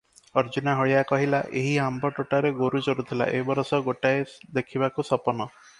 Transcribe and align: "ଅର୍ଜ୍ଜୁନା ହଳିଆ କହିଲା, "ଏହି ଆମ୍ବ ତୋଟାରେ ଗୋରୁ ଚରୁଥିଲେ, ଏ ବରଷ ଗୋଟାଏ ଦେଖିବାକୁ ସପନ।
"ଅର୍ଜ୍ଜୁନା 0.41 0.71
ହଳିଆ 0.79 1.03
କହିଲା, 1.11 1.41
"ଏହି 1.61 1.73
ଆମ୍ବ 1.83 2.11
ତୋଟାରେ 2.21 2.53
ଗୋରୁ 2.63 2.83
ଚରୁଥିଲେ, 2.89 3.31
ଏ 3.37 3.45
ବରଷ 3.53 3.83
ଗୋଟାଏ 3.91 4.29
ଦେଖିବାକୁ 4.59 5.09
ସପନ। 5.13 5.51